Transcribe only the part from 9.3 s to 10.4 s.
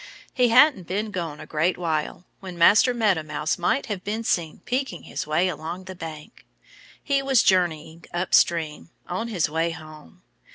way home.